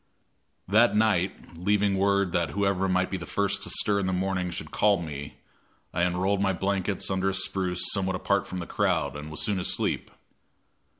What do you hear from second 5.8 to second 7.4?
I unrolled my blankets under a